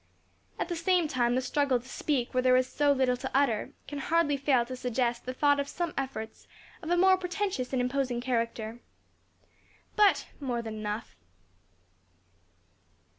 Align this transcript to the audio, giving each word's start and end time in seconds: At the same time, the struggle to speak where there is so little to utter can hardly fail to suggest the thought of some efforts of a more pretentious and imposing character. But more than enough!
At 0.57 0.67
the 0.67 0.75
same 0.75 1.07
time, 1.07 1.35
the 1.35 1.41
struggle 1.41 1.79
to 1.79 1.87
speak 1.87 2.33
where 2.33 2.41
there 2.41 2.57
is 2.57 2.65
so 2.67 2.91
little 2.91 3.15
to 3.17 3.29
utter 3.37 3.73
can 3.87 3.99
hardly 3.99 4.35
fail 4.35 4.65
to 4.65 4.75
suggest 4.75 5.27
the 5.27 5.33
thought 5.35 5.59
of 5.59 5.67
some 5.67 5.93
efforts 5.95 6.47
of 6.81 6.89
a 6.89 6.97
more 6.97 7.17
pretentious 7.17 7.71
and 7.71 7.79
imposing 7.79 8.19
character. 8.19 8.79
But 9.95 10.25
more 10.39 10.63
than 10.63 10.73
enough! 10.79 11.15